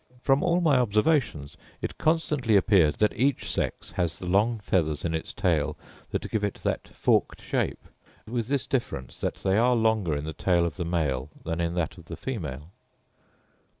From 0.23 0.41
all 0.41 0.61
my 0.61 0.79
observations, 0.79 1.57
it 1.79 1.99
constantly 1.99 2.55
appeared 2.55 2.95
that 2.95 3.15
each 3.15 3.47
sex 3.51 3.91
has 3.91 4.17
the 4.17 4.25
long 4.25 4.57
feathers 4.57 5.05
in 5.05 5.13
its 5.13 5.31
tail 5.31 5.77
that 6.09 6.27
give 6.31 6.43
it 6.43 6.55
that 6.63 6.87
forked 6.87 7.39
shape; 7.39 7.85
with 8.25 8.47
this 8.47 8.65
difference, 8.65 9.19
that 9.21 9.35
they 9.35 9.59
are 9.59 9.75
longer 9.75 10.15
in 10.15 10.23
the 10.23 10.33
tail 10.33 10.65
of 10.65 10.77
the 10.77 10.85
male 10.85 11.29
than 11.43 11.61
in 11.61 11.75
that 11.75 11.99
of 11.99 12.05
the 12.05 12.17
female. 12.17 12.71